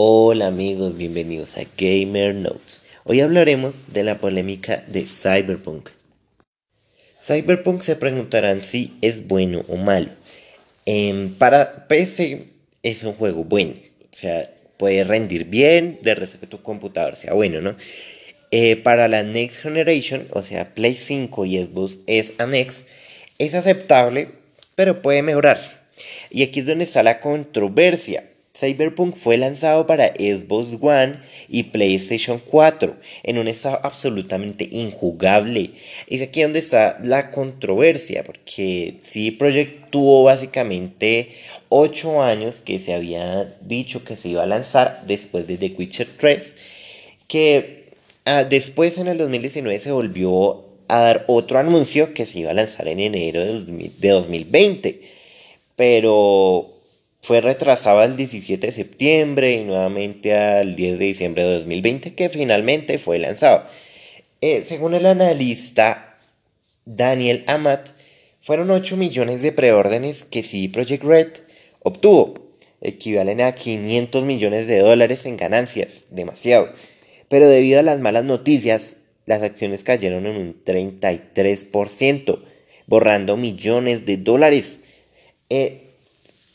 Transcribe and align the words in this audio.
Hola 0.00 0.46
amigos, 0.46 0.96
bienvenidos 0.96 1.56
a 1.56 1.62
Gamer 1.76 2.32
Notes. 2.32 2.82
Hoy 3.02 3.20
hablaremos 3.20 3.92
de 3.92 4.04
la 4.04 4.14
polémica 4.14 4.84
de 4.86 5.04
Cyberpunk. 5.04 5.88
Cyberpunk 7.20 7.80
se 7.80 7.96
preguntarán 7.96 8.62
si 8.62 8.96
es 9.00 9.26
bueno 9.26 9.64
o 9.66 9.74
malo. 9.74 10.10
Em, 10.86 11.34
para 11.34 11.88
PC 11.88 12.44
es 12.84 13.02
un 13.02 13.14
juego 13.14 13.42
bueno, 13.42 13.72
o 13.74 14.16
sea, 14.16 14.48
puede 14.76 15.02
rendir 15.02 15.46
bien, 15.46 15.98
de 16.02 16.14
resto 16.14 16.38
que 16.38 16.46
tu 16.46 16.62
computador 16.62 17.16
sea 17.16 17.32
bueno, 17.32 17.60
¿no? 17.60 17.74
Eh, 18.52 18.76
para 18.76 19.08
la 19.08 19.24
Next 19.24 19.62
Generation, 19.62 20.28
o 20.30 20.42
sea, 20.42 20.74
Play 20.74 20.94
5 20.94 21.44
y 21.44 21.64
Xbox 21.64 21.98
S 22.06 22.34
X, 22.38 22.86
es 23.38 23.54
aceptable, 23.56 24.28
pero 24.76 25.02
puede 25.02 25.22
mejorarse. 25.22 25.72
Y 26.30 26.44
aquí 26.44 26.60
es 26.60 26.66
donde 26.66 26.84
está 26.84 27.02
la 27.02 27.18
controversia. 27.18 28.22
Cyberpunk 28.58 29.14
fue 29.14 29.36
lanzado 29.36 29.86
para 29.86 30.08
Xbox 30.08 30.78
One 30.80 31.20
y 31.48 31.64
PlayStation 31.64 32.40
4 32.44 32.96
en 33.22 33.38
un 33.38 33.46
estado 33.46 33.78
absolutamente 33.82 34.68
injugable. 34.70 35.72
Es 36.08 36.22
aquí 36.22 36.42
donde 36.42 36.58
está 36.58 36.98
la 37.02 37.30
controversia, 37.30 38.24
porque 38.24 38.96
CD 39.00 39.32
Projekt 39.32 39.90
tuvo 39.90 40.24
básicamente 40.24 41.30
8 41.68 42.22
años 42.22 42.60
que 42.60 42.78
se 42.80 42.94
había 42.94 43.56
dicho 43.60 44.04
que 44.04 44.16
se 44.16 44.30
iba 44.30 44.42
a 44.42 44.46
lanzar 44.46 45.02
después 45.06 45.46
de 45.46 45.56
The 45.56 45.74
Witcher 45.78 46.08
3, 46.18 46.56
que 47.28 47.92
ah, 48.24 48.42
después 48.42 48.98
en 48.98 49.06
el 49.06 49.18
2019 49.18 49.78
se 49.78 49.92
volvió 49.92 50.64
a 50.88 51.00
dar 51.00 51.24
otro 51.28 51.58
anuncio 51.58 52.12
que 52.12 52.26
se 52.26 52.40
iba 52.40 52.50
a 52.50 52.54
lanzar 52.54 52.88
en 52.88 52.98
enero 52.98 53.44
de 53.44 54.08
2020, 54.08 55.00
pero 55.76 56.77
fue 57.20 57.40
retrasado 57.40 58.00
al 58.00 58.16
17 58.16 58.66
de 58.66 58.72
septiembre 58.72 59.54
y 59.54 59.64
nuevamente 59.64 60.34
al 60.34 60.76
10 60.76 60.98
de 60.98 61.04
diciembre 61.04 61.44
de 61.44 61.58
2020 61.58 62.14
que 62.14 62.28
finalmente 62.28 62.98
fue 62.98 63.18
lanzado. 63.18 63.66
Eh, 64.40 64.62
según 64.64 64.94
el 64.94 65.06
analista 65.06 66.18
Daniel 66.84 67.44
Amat, 67.46 67.90
fueron 68.40 68.70
8 68.70 68.96
millones 68.96 69.42
de 69.42 69.52
preórdenes 69.52 70.24
que 70.24 70.42
CD 70.42 70.68
Projekt 70.68 71.04
Red 71.04 71.28
obtuvo, 71.82 72.34
equivalen 72.80 73.40
a 73.40 73.52
500 73.52 74.24
millones 74.24 74.66
de 74.66 74.78
dólares 74.78 75.26
en 75.26 75.36
ganancias, 75.36 76.04
demasiado. 76.10 76.70
Pero 77.28 77.48
debido 77.48 77.80
a 77.80 77.82
las 77.82 78.00
malas 78.00 78.24
noticias, 78.24 78.96
las 79.26 79.42
acciones 79.42 79.84
cayeron 79.84 80.26
en 80.26 80.36
un 80.36 80.64
33%, 80.64 82.40
borrando 82.86 83.36
millones 83.36 84.06
de 84.06 84.16
dólares. 84.16 84.78
Eh, 85.50 85.87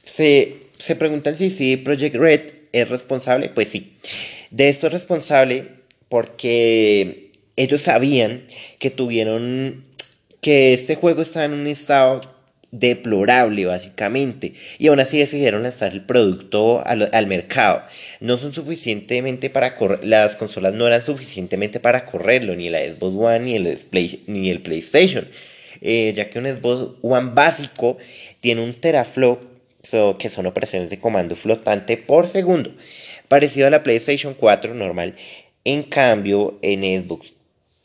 se, 0.03 0.57
se 0.77 0.95
preguntan 0.95 1.37
si 1.37 1.49
sí, 1.49 1.77
Project 1.77 2.15
Red 2.15 2.41
es 2.71 2.89
responsable. 2.89 3.49
Pues 3.49 3.69
sí, 3.69 3.93
de 4.51 4.69
esto 4.69 4.87
es 4.87 4.93
responsable 4.93 5.65
porque 6.09 7.31
ellos 7.55 7.81
sabían 7.81 8.43
que 8.79 8.89
tuvieron 8.89 9.85
que 10.41 10.73
este 10.73 10.95
juego 10.95 11.21
estaba 11.21 11.45
en 11.45 11.53
un 11.53 11.67
estado 11.67 12.33
deplorable 12.73 13.65
básicamente. 13.65 14.53
Y 14.79 14.87
aún 14.87 14.99
así 14.99 15.19
decidieron 15.19 15.63
lanzar 15.63 15.93
el 15.93 16.03
producto 16.03 16.85
al, 16.85 17.09
al, 17.13 17.27
mercado. 17.27 17.83
No 18.19 18.37
son 18.37 18.51
suficientemente 18.51 19.49
para 19.49 19.75
correr 19.75 20.03
las 20.03 20.35
consolas 20.35 20.73
no 20.73 20.87
eran 20.87 21.03
suficientemente 21.03 21.79
para 21.79 22.05
correrlo 22.05 22.55
ni 22.55 22.69
la 22.69 22.79
Xbox 22.79 23.15
One 23.15 23.39
ni 23.39 23.55
el, 23.55 23.77
Play, 23.89 24.23
ni 24.27 24.49
el 24.49 24.61
PlayStation. 24.61 25.27
Eh, 25.81 26.13
ya 26.15 26.29
que 26.29 26.39
un 26.39 26.47
Xbox 26.47 26.97
One 27.01 27.31
básico 27.33 27.97
tiene 28.41 28.61
un 28.61 28.73
teraflop 28.73 29.52
que 30.17 30.30
son 30.30 30.45
operaciones 30.45 30.89
de 30.89 30.98
comando 30.98 31.36
flotante 31.36 31.98
por 31.98 32.28
segundo, 32.28 32.73
parecido 33.28 33.67
a 33.67 33.70
la 33.70 33.84
PlayStation 33.84 34.34
4 34.34 34.73
normal. 34.73 35.16
En 35.66 35.84
cambio, 35.84 36.58
en 36.62 36.81
Xbox 36.81 37.34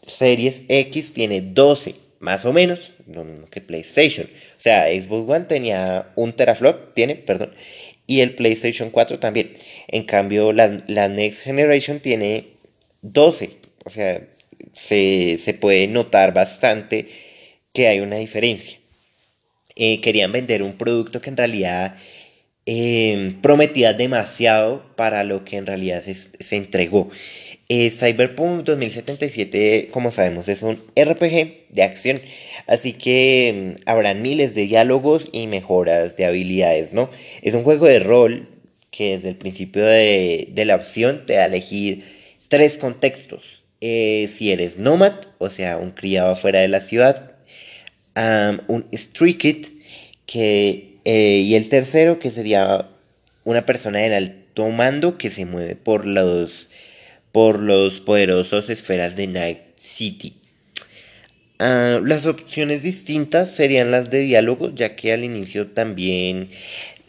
Series 0.07 0.63
X 0.69 1.13
tiene 1.13 1.41
12, 1.41 1.97
más 2.21 2.45
o 2.45 2.53
menos, 2.53 2.93
lo 3.07 3.25
mismo 3.25 3.47
que 3.49 3.61
PlayStation. 3.61 4.27
O 4.27 4.61
sea, 4.61 4.87
Xbox 4.87 5.31
One 5.31 5.45
tenía 5.47 6.13
un 6.15 6.33
teraflop, 6.33 6.95
tiene, 6.95 7.17
perdón, 7.17 7.53
y 8.07 8.21
el 8.21 8.35
PlayStation 8.35 8.91
4 8.91 9.19
también. 9.19 9.55
En 9.89 10.05
cambio, 10.05 10.53
la, 10.53 10.83
la 10.87 11.09
Next 11.09 11.43
Generation 11.43 12.01
tiene 12.01 12.49
12. 13.03 13.51
O 13.85 13.91
sea, 13.91 14.27
se, 14.73 15.37
se 15.39 15.55
puede 15.55 15.89
notar 15.89 16.33
bastante 16.33 17.07
que 17.73 17.87
hay 17.89 18.01
una 18.01 18.17
diferencia. 18.17 18.79
Eh, 19.81 20.01
querían 20.01 20.33
vender 20.33 20.65
un 20.65 20.73
producto 20.73 21.21
que 21.21 21.31
en 21.31 21.37
realidad 21.37 21.95
em, 22.67 23.41
prometía 23.41 23.93
demasiado 23.95 24.85
para 24.97 25.23
lo 25.23 25.45
que 25.45 25.57
en 25.57 25.67
realidad 25.67 26.03
se, 26.03 26.57
entregó. 26.57 27.11
Eh, 27.69 27.91
Cyberpunk 27.91 28.65
2077, 28.65 29.89
como 29.93 30.11
sabemos, 30.11 30.49
es 30.49 30.63
un 30.63 30.81
RPG 30.97 31.69
de 31.71 31.83
acción, 31.85 32.21
así 32.67 32.93
que 32.93 33.49
em, 33.51 33.77
habrán 33.87 34.21
miles 34.21 34.55
de 34.57 34.67
diálogos 34.67 35.29
y 35.33 35.47
mejoras 35.47 36.17
de 36.17 36.25
habilidades, 36.25 36.93
¿no? 36.93 37.09
Es 37.43 37.55
un 37.55 37.63
juego 37.63 37.87
de 37.87 38.01
rol 38.01 38.49
que 38.91 39.17
desde 39.17 39.29
el 39.29 39.37
principio 39.37 39.85
de, 39.87 40.53
la 40.67 40.75
opción 40.75 41.25
te 41.25 41.35
da 41.35 41.45
a 41.45 41.47
elegir 41.47 42.05
tres 42.49 42.79
contextos. 42.79 43.63
Eh, 43.81 44.29
si 44.29 44.51
eres 44.51 44.77
nómad, 44.79 45.15
o 45.39 45.51
sea, 45.51 45.77
un 45.79 45.93
criado 45.93 46.35
fuera 46.35 46.61
de 46.61 46.69
la 46.69 46.81
ciudad, 46.81 47.38
un 48.67 48.87
street 48.93 49.67
que, 50.27 50.99
eh, 51.05 51.43
y 51.45 51.55
el 51.55 51.69
tercero 51.69 52.19
que 52.19 52.31
sería 52.31 52.89
una 53.45 53.65
persona 53.65 54.01
del 54.01 54.13
alto 54.13 54.69
mando 54.69 55.19
que 55.19 55.31
se 55.31 55.47
mueve 55.47 55.77
por 55.77 56.05
los, 56.05 56.69
por 57.33 57.61
los 57.61 58.01
poderosos 58.01 58.71
esferas 58.71 59.17
de 59.17 59.27
Night 59.29 59.59
City. 59.77 60.35
Ah, 61.61 62.01
las 62.05 62.27
opciones 62.27 62.83
distintas 62.83 63.51
serían 63.55 63.91
las 63.91 64.11
de 64.11 64.21
diálogo, 64.21 64.73
ya 64.75 64.95
que 64.95 65.13
al 65.13 65.25
inicio 65.25 65.69
también 65.69 66.51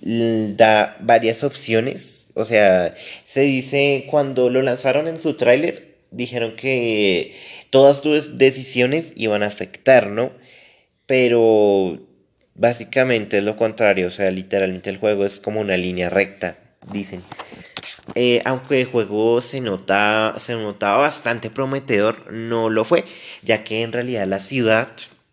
da 0.01 0.97
varias 1.01 1.43
opciones. 1.43 2.27
O 2.33 2.45
sea, 2.45 2.95
se 3.25 3.41
dice 3.41 4.05
cuando 4.09 4.49
lo 4.49 4.61
lanzaron 4.61 5.07
en 5.07 5.19
su 5.19 5.35
tráiler, 5.35 5.95
dijeron 6.11 6.55
que 6.55 7.35
todas 7.69 8.01
tus 8.01 8.37
decisiones 8.37 9.13
iban 9.15 9.43
a 9.43 9.47
afectar, 9.47 10.07
¿no? 10.07 10.31
Pero 11.09 11.97
básicamente 12.53 13.39
es 13.39 13.43
lo 13.43 13.57
contrario, 13.57 14.09
o 14.09 14.11
sea, 14.11 14.29
literalmente 14.29 14.91
el 14.91 14.97
juego 14.97 15.25
es 15.25 15.39
como 15.39 15.59
una 15.59 15.75
línea 15.75 16.07
recta, 16.07 16.59
dicen. 16.91 17.23
Eh, 18.13 18.43
aunque 18.45 18.81
el 18.81 18.85
juego 18.85 19.41
se, 19.41 19.57
se 19.57 20.55
notaba 20.55 20.97
bastante 20.99 21.49
prometedor, 21.49 22.31
no 22.31 22.69
lo 22.69 22.85
fue, 22.85 23.05
ya 23.41 23.63
que 23.63 23.81
en 23.81 23.91
realidad 23.91 24.27
la 24.27 24.37
ciudad, 24.37 24.89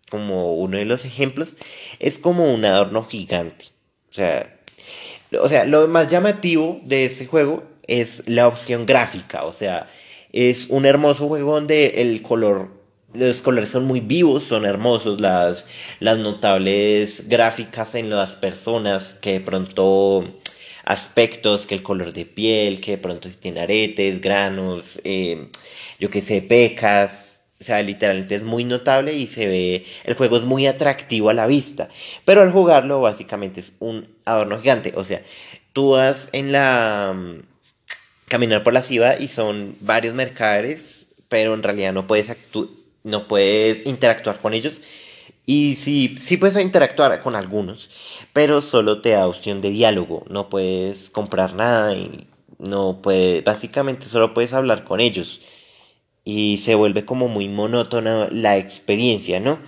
como 0.08 0.54
uno 0.54 0.78
de 0.78 0.86
los 0.86 1.04
ejemplos, 1.04 1.56
es 1.98 2.16
como 2.16 2.54
un 2.54 2.64
adorno 2.64 3.04
gigante. 3.04 3.66
O 4.08 4.14
sea, 4.14 4.56
o 5.38 5.48
sea, 5.50 5.66
lo 5.66 5.88
más 5.88 6.08
llamativo 6.08 6.80
de 6.84 7.04
ese 7.04 7.26
juego 7.26 7.64
es 7.86 8.22
la 8.26 8.48
opción 8.48 8.86
gráfica, 8.86 9.44
o 9.44 9.52
sea, 9.52 9.90
es 10.32 10.68
un 10.70 10.86
hermoso 10.86 11.28
juego 11.28 11.52
donde 11.52 12.00
el 12.00 12.22
color 12.22 12.85
los 13.14 13.42
colores 13.42 13.70
son 13.70 13.84
muy 13.84 14.00
vivos, 14.00 14.44
son 14.44 14.64
hermosos, 14.64 15.20
las, 15.20 15.66
las 16.00 16.18
notables 16.18 17.28
gráficas 17.28 17.94
en 17.94 18.10
las 18.10 18.34
personas 18.34 19.14
que 19.14 19.34
de 19.34 19.40
pronto 19.40 20.24
aspectos, 20.84 21.66
que 21.66 21.74
el 21.74 21.82
color 21.82 22.12
de 22.12 22.24
piel, 22.26 22.80
que 22.80 22.92
de 22.92 22.98
pronto 22.98 23.28
si 23.28 23.36
tiene 23.36 23.60
aretes, 23.60 24.20
granos, 24.20 25.00
eh, 25.04 25.48
yo 25.98 26.10
que 26.10 26.20
sé, 26.20 26.42
pecas, 26.42 27.42
o 27.60 27.64
sea, 27.64 27.82
literalmente 27.82 28.34
es 28.34 28.42
muy 28.42 28.64
notable 28.64 29.14
y 29.14 29.26
se 29.26 29.46
ve, 29.48 29.84
el 30.04 30.14
juego 30.14 30.36
es 30.36 30.44
muy 30.44 30.66
atractivo 30.66 31.30
a 31.30 31.34
la 31.34 31.46
vista, 31.46 31.88
pero 32.24 32.42
al 32.42 32.52
jugarlo 32.52 33.00
básicamente 33.00 33.60
es 33.60 33.72
un 33.80 34.08
adorno 34.24 34.60
gigante, 34.60 34.92
o 34.96 35.04
sea, 35.04 35.22
tú 35.72 35.90
vas 35.90 36.28
en 36.32 36.52
la... 36.52 37.14
Mm, 37.16 37.56
caminar 38.28 38.64
por 38.64 38.72
la 38.72 38.82
ciudad 38.82 39.18
y 39.18 39.28
son 39.28 39.76
varios 39.80 40.14
mercaderes, 40.14 41.06
pero 41.28 41.54
en 41.54 41.62
realidad 41.62 41.92
no 41.92 42.06
puedes 42.06 42.28
no 43.06 43.28
puedes 43.28 43.86
interactuar 43.86 44.38
con 44.38 44.52
ellos. 44.52 44.82
Y 45.46 45.74
sí, 45.76 46.16
sí 46.20 46.36
puedes 46.36 46.56
interactuar 46.60 47.22
con 47.22 47.36
algunos, 47.36 47.88
pero 48.32 48.60
solo 48.60 49.00
te 49.00 49.10
da 49.10 49.28
opción 49.28 49.60
de 49.60 49.70
diálogo. 49.70 50.24
No 50.28 50.48
puedes 50.48 51.08
comprar 51.08 51.54
nada 51.54 51.94
y 51.94 52.26
no 52.58 53.00
puedes, 53.00 53.44
básicamente 53.44 54.06
solo 54.06 54.34
puedes 54.34 54.52
hablar 54.52 54.82
con 54.84 55.00
ellos. 55.00 55.40
Y 56.24 56.58
se 56.58 56.74
vuelve 56.74 57.04
como 57.04 57.28
muy 57.28 57.48
monótona 57.48 58.28
la 58.32 58.56
experiencia, 58.58 59.38
¿no? 59.38 59.60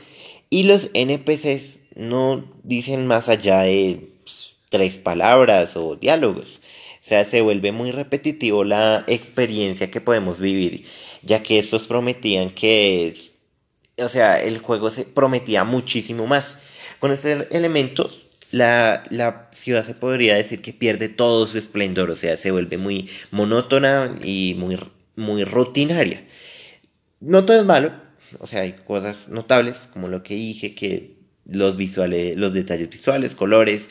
Y 0.50 0.64
los 0.64 0.90
NPCs 0.94 1.78
no 1.94 2.44
dicen 2.64 3.06
más 3.06 3.28
allá 3.28 3.60
de 3.60 4.10
pues, 4.24 4.56
tres 4.70 4.98
palabras 4.98 5.76
o 5.76 5.94
diálogos. 5.94 6.58
O 7.00 7.08
sea, 7.08 7.24
se 7.24 7.40
vuelve 7.40 7.72
muy 7.72 7.92
repetitivo 7.92 8.64
la 8.64 9.04
experiencia 9.06 9.90
que 9.90 10.00
podemos 10.00 10.40
vivir, 10.40 10.84
ya 11.22 11.42
que 11.42 11.58
estos 11.58 11.86
prometían 11.86 12.50
que, 12.50 13.14
o 14.00 14.08
sea, 14.08 14.42
el 14.42 14.58
juego 14.58 14.90
se 14.90 15.04
prometía 15.04 15.64
muchísimo 15.64 16.26
más. 16.26 16.60
Con 16.98 17.12
estos 17.12 17.46
elementos, 17.50 18.26
la, 18.50 19.04
la, 19.10 19.48
ciudad 19.52 19.84
se 19.84 19.94
podría 19.94 20.36
decir 20.36 20.62
que 20.62 20.72
pierde 20.72 21.08
todo 21.08 21.46
su 21.46 21.58
esplendor, 21.58 22.10
o 22.10 22.16
sea, 22.16 22.36
se 22.36 22.50
vuelve 22.50 22.78
muy 22.78 23.08
monótona 23.30 24.18
y 24.22 24.54
muy, 24.58 24.78
muy 25.16 25.44
rutinaria. 25.44 26.24
No 27.20 27.44
todo 27.44 27.58
es 27.58 27.64
malo, 27.64 27.92
o 28.38 28.46
sea, 28.46 28.62
hay 28.62 28.72
cosas 28.86 29.28
notables, 29.28 29.88
como 29.92 30.08
lo 30.08 30.22
que 30.22 30.34
dije, 30.34 30.74
que 30.74 31.16
los 31.46 31.76
visuales, 31.76 32.36
los 32.36 32.52
detalles 32.52 32.90
visuales, 32.90 33.34
colores, 33.34 33.90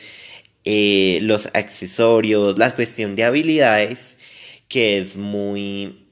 eh, 0.64 1.18
los 1.22 1.48
accesorios, 1.54 2.58
la 2.58 2.74
cuestión 2.74 3.16
de 3.16 3.24
habilidades, 3.24 4.18
que 4.68 4.98
es 4.98 5.16
muy 5.16 6.07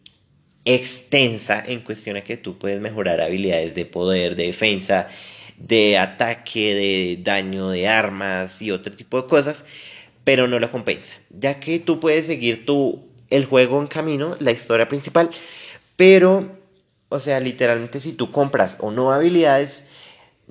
extensa 0.66 1.62
en 1.64 1.80
cuestión 1.80 2.16
a 2.16 2.22
que 2.22 2.36
tú 2.36 2.58
puedes 2.58 2.80
mejorar 2.80 3.20
habilidades 3.20 3.74
de 3.74 3.86
poder, 3.86 4.36
de 4.36 4.46
defensa, 4.46 5.08
de 5.56 5.96
ataque, 5.96 6.74
de 6.74 7.18
daño 7.22 7.70
de 7.70 7.88
armas 7.88 8.60
y 8.60 8.72
otro 8.72 8.94
tipo 8.94 9.22
de 9.22 9.28
cosas, 9.28 9.64
pero 10.24 10.48
no 10.48 10.58
lo 10.58 10.70
compensa, 10.70 11.14
ya 11.30 11.60
que 11.60 11.78
tú 11.78 12.00
puedes 12.00 12.26
seguir 12.26 12.66
tu, 12.66 13.06
el 13.30 13.44
juego 13.46 13.80
en 13.80 13.86
camino, 13.86 14.36
la 14.40 14.50
historia 14.50 14.88
principal, 14.88 15.30
pero, 15.94 16.58
o 17.08 17.20
sea, 17.20 17.38
literalmente 17.38 18.00
si 18.00 18.12
tú 18.12 18.32
compras 18.32 18.76
o 18.80 18.90
no 18.90 19.12
habilidades, 19.12 19.84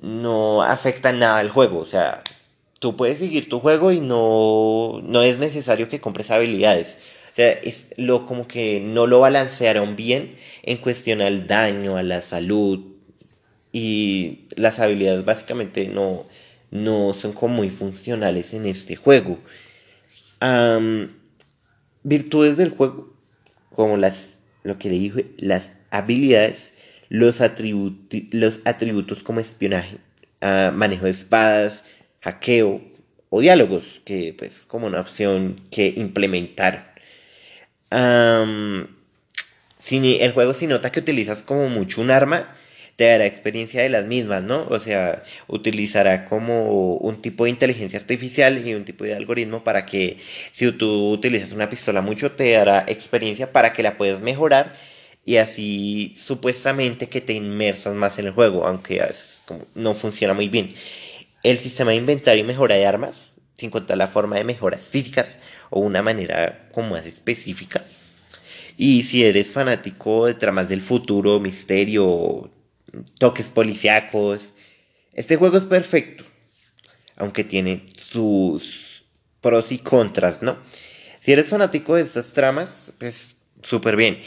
no 0.00 0.62
afecta 0.62 1.12
nada 1.12 1.42
el 1.42 1.50
juego, 1.50 1.78
o 1.78 1.86
sea, 1.86 2.22
tú 2.78 2.96
puedes 2.96 3.18
seguir 3.18 3.50
tu 3.50 3.60
juego 3.60 3.92
y 3.92 4.00
no, 4.00 5.00
no 5.02 5.22
es 5.22 5.38
necesario 5.38 5.88
que 5.90 6.00
compres 6.00 6.30
habilidades. 6.30 6.98
O 7.36 7.38
sea, 7.38 7.50
es 7.52 7.90
lo 7.98 8.24
como 8.24 8.48
que 8.48 8.80
no 8.80 9.06
lo 9.06 9.20
balancearon 9.20 9.94
bien 9.94 10.36
en 10.62 10.78
cuestión 10.78 11.20
al 11.20 11.46
daño, 11.46 11.98
a 11.98 12.02
la 12.02 12.22
salud, 12.22 12.96
y 13.72 14.46
las 14.56 14.78
habilidades 14.78 15.22
básicamente 15.22 15.86
no, 15.86 16.24
no 16.70 17.12
son 17.12 17.34
como 17.34 17.56
muy 17.56 17.68
funcionales 17.68 18.54
en 18.54 18.64
este 18.64 18.96
juego. 18.96 19.38
virtudes 22.04 22.56
del 22.56 22.70
juego, 22.70 23.14
como 23.68 23.98
las, 23.98 24.38
lo 24.62 24.78
que 24.78 24.88
le 24.88 24.98
dije, 24.98 25.26
las 25.36 25.72
habilidades, 25.90 26.72
los, 27.10 27.38
los 28.30 28.60
atributos 28.64 29.22
como 29.22 29.40
espionaje, 29.40 29.98
ah, 30.40 30.72
manejo 30.74 31.04
de 31.04 31.10
espadas, 31.10 31.84
hackeo 32.22 32.80
o 33.28 33.40
diálogos, 33.42 34.00
que 34.06 34.34
pues 34.38 34.64
como 34.64 34.86
una 34.86 35.00
opción 35.00 35.54
que 35.70 35.92
implementar. 35.94 36.95
Si 39.78 40.16
el 40.20 40.32
juego 40.32 40.54
si 40.54 40.66
nota 40.66 40.90
que 40.92 41.00
utilizas 41.00 41.42
como 41.42 41.68
mucho 41.68 42.00
un 42.00 42.10
arma, 42.10 42.52
te 42.96 43.04
dará 43.04 43.26
experiencia 43.26 43.82
de 43.82 43.90
las 43.90 44.06
mismas, 44.06 44.42
¿no? 44.42 44.66
O 44.70 44.80
sea, 44.80 45.22
utilizará 45.48 46.24
como 46.24 46.94
un 46.96 47.20
tipo 47.20 47.44
de 47.44 47.50
inteligencia 47.50 47.98
artificial 47.98 48.66
y 48.66 48.74
un 48.74 48.84
tipo 48.86 49.04
de 49.04 49.14
algoritmo 49.14 49.62
para 49.64 49.84
que 49.84 50.18
si 50.52 50.72
tú 50.72 51.10
utilizas 51.12 51.52
una 51.52 51.68
pistola 51.68 52.00
mucho, 52.00 52.32
te 52.32 52.52
dará 52.52 52.84
experiencia 52.88 53.52
para 53.52 53.72
que 53.72 53.82
la 53.82 53.98
puedas 53.98 54.20
mejorar 54.20 54.74
y 55.26 55.36
así 55.36 56.14
supuestamente 56.16 57.08
que 57.08 57.20
te 57.20 57.34
inmersas 57.34 57.94
más 57.94 58.18
en 58.18 58.26
el 58.26 58.32
juego, 58.32 58.66
aunque 58.66 59.02
no 59.74 59.94
funciona 59.94 60.32
muy 60.34 60.48
bien. 60.48 60.70
El 61.42 61.58
sistema 61.58 61.90
de 61.90 61.98
inventario 61.98 62.44
y 62.44 62.46
mejora 62.46 62.76
de 62.76 62.86
armas, 62.86 63.35
sin 63.56 63.70
contar 63.70 63.98
la 63.98 64.08
forma 64.08 64.36
de 64.36 64.44
mejoras 64.44 64.86
físicas 64.86 65.38
o 65.70 65.80
una 65.80 66.02
manera 66.02 66.68
como 66.72 66.90
más 66.90 67.06
específica. 67.06 67.82
Y 68.76 69.02
si 69.02 69.24
eres 69.24 69.50
fanático 69.50 70.26
de 70.26 70.34
tramas 70.34 70.68
del 70.68 70.82
futuro, 70.82 71.40
misterio, 71.40 72.50
toques 73.18 73.46
policíacos. 73.46 74.52
Este 75.12 75.36
juego 75.36 75.56
es 75.56 75.64
perfecto, 75.64 76.24
aunque 77.16 77.44
tiene 77.44 77.86
sus 78.10 79.04
pros 79.40 79.72
y 79.72 79.78
contras, 79.78 80.42
¿no? 80.42 80.58
Si 81.20 81.32
eres 81.32 81.48
fanático 81.48 81.94
de 81.94 82.02
estas 82.02 82.32
tramas, 82.32 82.92
pues 82.98 83.36
súper 83.62 83.96
bien. 83.96 84.20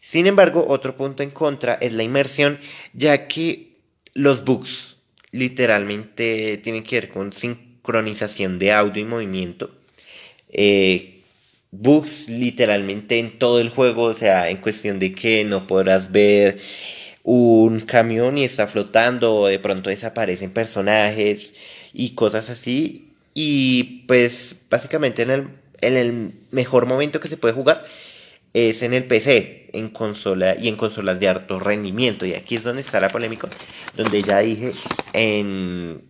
Sin 0.00 0.26
embargo, 0.26 0.64
otro 0.68 0.96
punto 0.96 1.22
en 1.22 1.30
contra 1.30 1.74
es 1.74 1.92
la 1.92 2.02
inmersión, 2.02 2.58
ya 2.94 3.28
que 3.28 3.76
los 4.14 4.44
bugs 4.44 4.96
literalmente 5.30 6.56
tienen 6.58 6.82
que 6.82 6.96
ver 6.96 7.10
con 7.10 7.32
sincronización 7.90 8.58
de 8.58 8.72
audio 8.72 9.02
y 9.02 9.04
movimiento. 9.04 9.70
Eh, 10.48 11.22
bugs 11.72 12.28
literalmente 12.28 13.18
en 13.18 13.38
todo 13.38 13.60
el 13.60 13.70
juego, 13.70 14.04
o 14.04 14.14
sea, 14.14 14.48
en 14.48 14.58
cuestión 14.58 14.98
de 14.98 15.12
que 15.12 15.44
no 15.44 15.66
podrás 15.66 16.12
ver 16.12 16.58
un 17.24 17.80
camión 17.80 18.38
y 18.38 18.44
está 18.44 18.66
flotando, 18.66 19.34
o 19.34 19.46
de 19.48 19.58
pronto 19.58 19.90
desaparecen 19.90 20.50
personajes 20.50 21.54
y 21.92 22.10
cosas 22.10 22.48
así. 22.50 23.12
Y 23.34 24.04
pues 24.06 24.56
básicamente 24.70 25.22
en 25.22 25.30
el, 25.30 25.48
en 25.80 25.96
el 25.96 26.32
mejor 26.52 26.86
momento 26.86 27.20
que 27.20 27.28
se 27.28 27.36
puede 27.36 27.54
jugar 27.54 27.84
es 28.52 28.82
en 28.82 28.94
el 28.94 29.04
PC, 29.04 29.68
en 29.72 29.90
consola 29.90 30.56
y 30.60 30.68
en 30.68 30.76
consolas 30.76 31.20
de 31.20 31.28
alto 31.28 31.58
rendimiento. 31.58 32.26
Y 32.26 32.34
aquí 32.34 32.56
es 32.56 32.64
donde 32.64 32.82
está 32.82 33.00
la 33.00 33.10
polémica, 33.10 33.48
donde 33.96 34.22
ya 34.22 34.38
dije 34.40 34.72
en 35.12 36.09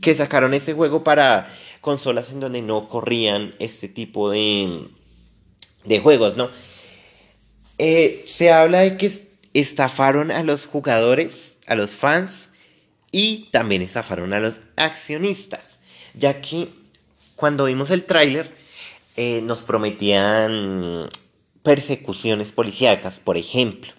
que 0.00 0.14
sacaron 0.14 0.54
ese 0.54 0.72
juego 0.72 1.04
para 1.04 1.48
consolas 1.80 2.30
en 2.30 2.40
donde 2.40 2.62
no 2.62 2.88
corrían 2.88 3.54
este 3.58 3.88
tipo 3.88 4.30
de, 4.30 4.86
de 5.84 6.00
juegos, 6.00 6.36
¿no? 6.36 6.50
Eh, 7.78 8.24
se 8.26 8.52
habla 8.52 8.80
de 8.80 8.96
que 8.96 9.10
estafaron 9.54 10.30
a 10.30 10.42
los 10.42 10.66
jugadores, 10.66 11.56
a 11.66 11.74
los 11.74 11.90
fans 11.90 12.50
y 13.10 13.48
también 13.50 13.82
estafaron 13.82 14.32
a 14.32 14.40
los 14.40 14.60
accionistas, 14.76 15.80
ya 16.14 16.40
que 16.40 16.68
cuando 17.36 17.64
vimos 17.64 17.90
el 17.90 18.04
tráiler 18.04 18.54
eh, 19.16 19.40
nos 19.42 19.62
prometían 19.62 21.08
persecuciones 21.62 22.52
policíacas, 22.52 23.18
por 23.20 23.36
ejemplo, 23.36 23.92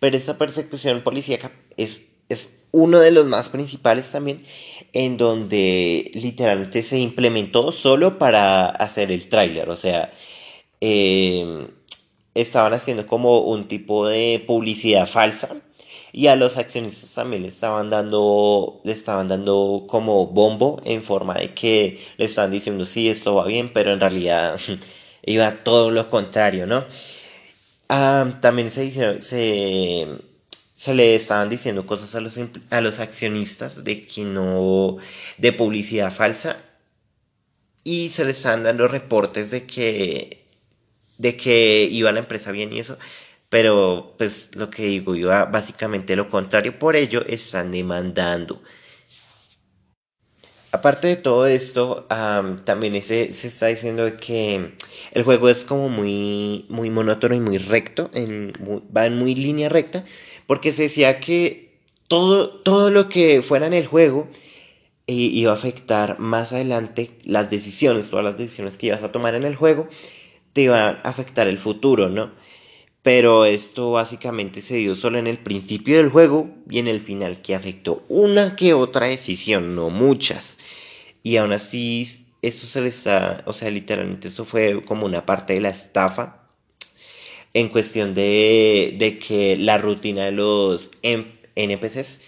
pero 0.00 0.16
esa 0.16 0.38
persecución 0.38 1.02
policíaca 1.02 1.52
es, 1.76 2.02
es 2.28 2.50
uno 2.70 3.00
de 3.00 3.10
los 3.10 3.26
más 3.26 3.48
principales 3.48 4.10
también, 4.10 4.42
en 4.92 5.16
donde 5.16 6.10
literalmente 6.14 6.82
se 6.82 6.98
implementó 6.98 7.72
solo 7.72 8.18
para 8.18 8.68
hacer 8.68 9.10
el 9.12 9.28
tráiler, 9.28 9.68
o 9.70 9.76
sea, 9.76 10.12
eh, 10.80 11.68
estaban 12.34 12.72
haciendo 12.74 13.06
como 13.06 13.40
un 13.40 13.68
tipo 13.68 14.06
de 14.06 14.42
publicidad 14.46 15.06
falsa 15.06 15.48
y 16.12 16.28
a 16.28 16.36
los 16.36 16.56
accionistas 16.56 17.14
también 17.14 17.42
le 17.42 17.48
estaban 17.48 17.90
dando 17.90 18.80
le 18.84 18.92
estaban 18.92 19.28
dando 19.28 19.84
como 19.88 20.26
bombo 20.26 20.80
en 20.84 21.02
forma 21.02 21.34
de 21.34 21.52
que 21.54 21.98
le 22.16 22.24
estaban 22.24 22.50
diciendo 22.50 22.86
sí 22.86 23.08
esto 23.08 23.34
va 23.34 23.46
bien 23.46 23.72
pero 23.72 23.92
en 23.92 24.00
realidad 24.00 24.58
iba 25.24 25.50
todo 25.64 25.90
lo 25.90 26.08
contrario 26.08 26.66
no 26.66 26.84
ah, 27.88 28.38
también 28.40 28.70
se, 28.70 29.20
se 29.20 30.08
se 30.78 30.94
le 30.94 31.16
estaban 31.16 31.48
diciendo 31.50 31.86
cosas 31.86 32.14
a 32.14 32.20
los 32.20 32.38
a 32.70 32.80
los 32.80 33.00
accionistas 33.00 33.82
de 33.84 34.06
que 34.06 34.24
no 34.24 34.96
de 35.36 35.52
publicidad 35.52 36.12
falsa 36.12 36.56
y 37.82 38.10
se 38.10 38.24
le 38.24 38.30
estaban 38.30 38.62
dando 38.62 38.86
reportes 38.86 39.50
de 39.50 39.66
que 39.66 40.46
de 41.18 41.36
que 41.36 41.82
iba 41.90 42.12
la 42.12 42.20
empresa 42.20 42.52
bien 42.52 42.72
y 42.72 42.78
eso, 42.80 42.96
pero 43.48 44.14
pues 44.18 44.54
lo 44.56 44.70
que 44.70 44.84
digo, 44.86 45.16
iba 45.16 45.46
básicamente 45.46 46.14
lo 46.16 46.30
contrario, 46.30 46.78
por 46.78 46.94
ello 46.96 47.24
están 47.26 47.72
demandando. 47.72 48.62
Aparte 50.70 51.08
de 51.08 51.16
todo 51.16 51.46
esto, 51.46 52.06
también 52.64 53.02
se, 53.02 53.32
se, 53.32 53.48
está 53.48 53.66
diciendo 53.68 54.16
que 54.18 54.74
el 55.12 55.22
juego 55.22 55.48
es 55.48 55.64
como 55.64 55.88
muy, 55.88 56.66
muy 56.68 56.90
monótono 56.90 57.34
y 57.34 57.40
muy 57.40 57.56
recto, 57.58 58.10
va 58.94 59.06
en 59.06 59.16
muy 59.18 59.34
línea 59.34 59.70
recta, 59.70 60.04
porque 60.48 60.72
se 60.72 60.84
decía 60.84 61.20
que 61.20 61.78
todo, 62.08 62.48
todo 62.48 62.90
lo 62.90 63.10
que 63.10 63.42
fuera 63.42 63.66
en 63.66 63.74
el 63.74 63.86
juego 63.86 64.28
iba 65.06 65.52
a 65.52 65.54
afectar 65.54 66.18
más 66.20 66.54
adelante 66.54 67.10
las 67.22 67.50
decisiones, 67.50 68.08
todas 68.08 68.24
las 68.24 68.38
decisiones 68.38 68.78
que 68.78 68.86
ibas 68.86 69.02
a 69.02 69.12
tomar 69.12 69.34
en 69.34 69.44
el 69.44 69.56
juego, 69.56 69.88
te 70.54 70.62
iba 70.62 70.88
a 70.88 70.90
afectar 71.02 71.48
el 71.48 71.58
futuro, 71.58 72.08
¿no? 72.08 72.32
Pero 73.02 73.44
esto 73.44 73.92
básicamente 73.92 74.62
se 74.62 74.76
dio 74.76 74.96
solo 74.96 75.18
en 75.18 75.26
el 75.26 75.36
principio 75.36 75.98
del 75.98 76.08
juego 76.08 76.48
y 76.68 76.78
en 76.78 76.88
el 76.88 77.00
final 77.02 77.42
que 77.42 77.54
afectó 77.54 78.02
una 78.08 78.56
que 78.56 78.72
otra 78.72 79.06
decisión, 79.06 79.76
no 79.76 79.90
muchas. 79.90 80.56
Y 81.22 81.36
aún 81.36 81.52
así, 81.52 82.08
esto 82.40 82.66
se 82.66 82.80
les 82.80 82.96
está, 82.96 83.42
o 83.44 83.52
sea, 83.52 83.70
literalmente 83.70 84.28
esto 84.28 84.46
fue 84.46 84.82
como 84.82 85.04
una 85.04 85.26
parte 85.26 85.52
de 85.52 85.60
la 85.60 85.68
estafa 85.68 86.47
en 87.54 87.68
cuestión 87.68 88.14
de, 88.14 88.94
de 88.98 89.18
que 89.18 89.56
la 89.56 89.78
rutina 89.78 90.26
de 90.26 90.32
los 90.32 90.90
NPCs, 91.02 92.20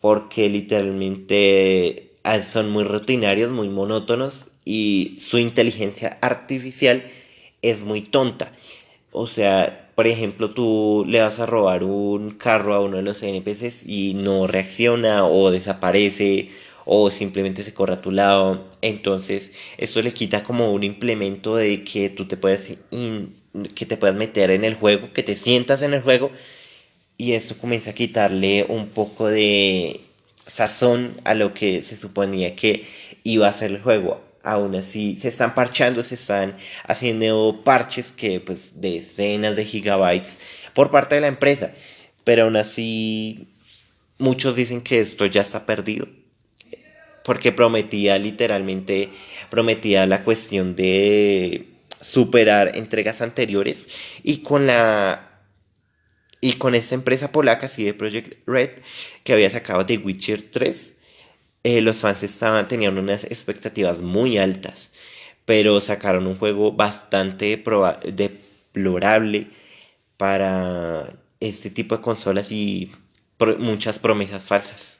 porque 0.00 0.48
literalmente 0.48 2.10
ah, 2.24 2.40
son 2.42 2.70
muy 2.70 2.84
rutinarios, 2.84 3.50
muy 3.50 3.68
monótonos 3.68 4.48
y 4.64 5.16
su 5.18 5.38
inteligencia 5.38 6.18
artificial 6.20 7.04
es 7.62 7.82
muy 7.82 8.02
tonta. 8.02 8.52
O 9.12 9.26
sea, 9.26 9.90
por 9.94 10.06
ejemplo, 10.06 10.50
tú 10.50 11.04
le 11.06 11.20
vas 11.20 11.40
a 11.40 11.46
robar 11.46 11.84
un 11.84 12.32
carro 12.32 12.74
a 12.74 12.80
uno 12.80 12.96
de 12.96 13.02
los 13.02 13.22
NPCs 13.22 13.86
y 13.86 14.14
no 14.14 14.46
reacciona 14.46 15.26
o 15.26 15.50
desaparece 15.50 16.50
o 16.84 17.10
simplemente 17.10 17.62
se 17.62 17.74
corre 17.74 17.94
a 17.94 18.02
tu 18.02 18.10
lado. 18.10 18.64
Entonces, 18.82 19.52
esto 19.78 20.02
le 20.02 20.12
quita 20.12 20.44
como 20.44 20.72
un 20.72 20.82
implemento 20.82 21.56
de 21.56 21.84
que 21.84 22.10
tú 22.10 22.26
te 22.26 22.36
puedas 22.36 22.70
que 23.74 23.86
te 23.86 23.96
puedas 23.96 24.16
meter 24.16 24.50
en 24.50 24.64
el 24.64 24.74
juego, 24.74 25.12
que 25.12 25.22
te 25.22 25.36
sientas 25.36 25.82
en 25.82 25.94
el 25.94 26.02
juego 26.02 26.30
y 27.16 27.32
esto 27.32 27.56
comienza 27.56 27.90
a 27.90 27.94
quitarle 27.94 28.66
un 28.68 28.88
poco 28.88 29.28
de 29.28 30.00
sazón 30.46 31.20
a 31.24 31.34
lo 31.34 31.54
que 31.54 31.82
se 31.82 31.96
suponía 31.96 32.56
que 32.56 32.86
iba 33.22 33.48
a 33.48 33.52
ser 33.52 33.70
el 33.70 33.80
juego. 33.82 34.22
Aún 34.42 34.74
así, 34.74 35.16
se 35.16 35.28
están 35.28 35.54
parchando, 35.54 36.02
se 36.02 36.16
están 36.16 36.56
haciendo 36.86 37.62
parches 37.64 38.12
que 38.12 38.40
pues 38.40 38.80
decenas 38.80 39.56
de 39.56 39.64
gigabytes 39.64 40.38
por 40.74 40.90
parte 40.90 41.14
de 41.14 41.22
la 41.22 41.28
empresa. 41.28 41.72
Pero 42.24 42.44
aún 42.44 42.56
así, 42.56 43.48
muchos 44.18 44.56
dicen 44.56 44.82
que 44.82 45.00
esto 45.00 45.24
ya 45.26 45.40
está 45.40 45.64
perdido. 45.64 46.08
Porque 47.24 47.52
prometía 47.52 48.18
literalmente, 48.18 49.08
prometía 49.48 50.06
la 50.06 50.24
cuestión 50.24 50.76
de 50.76 51.73
superar 52.00 52.76
entregas 52.76 53.20
anteriores 53.20 53.88
y 54.22 54.38
con 54.38 54.66
la 54.66 55.30
y 56.40 56.54
con 56.58 56.74
esta 56.74 56.94
empresa 56.94 57.32
polaca, 57.32 57.68
CD 57.68 57.94
Projekt 57.94 58.46
Red, 58.46 58.70
que 59.24 59.32
había 59.32 59.48
sacado 59.48 59.86
The 59.86 59.96
Witcher 59.96 60.42
3, 60.42 60.94
eh, 61.64 61.80
los 61.80 61.96
fans 61.96 62.22
estaban, 62.22 62.68
tenían 62.68 62.98
unas 62.98 63.24
expectativas 63.24 64.00
muy 64.00 64.36
altas, 64.36 64.92
pero 65.46 65.80
sacaron 65.80 66.26
un 66.26 66.36
juego 66.36 66.72
bastante 66.72 67.62
deplorable 68.12 69.48
para 70.18 71.08
este 71.40 71.70
tipo 71.70 71.96
de 71.96 72.02
consolas 72.02 72.52
y 72.52 72.92
muchas 73.58 73.98
promesas 73.98 74.44
falsas. 74.44 74.98